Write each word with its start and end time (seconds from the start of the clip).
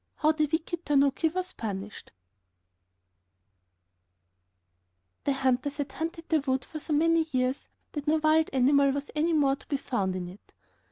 ]How 0.23 0.31
The 0.31 0.49
Wicked 0.51 0.83
Tanuki 0.83 1.27
Was 1.29 1.53
Punished 1.53 2.11
The 5.25 5.33
hunters 5.33 5.77
had 5.77 5.91
hunted 5.91 6.27
the 6.27 6.39
wood 6.39 6.65
for 6.65 6.79
so 6.79 6.91
many 6.93 7.27
years 7.31 7.69
that 7.91 8.07
no 8.07 8.15
wild 8.15 8.49
animal 8.51 8.89
was 8.93 9.11
any 9.15 9.33
more 9.33 9.55
to 9.57 9.67
be 9.67 9.77
found 9.77 10.15
in 10.15 10.27
it. 10.27 10.53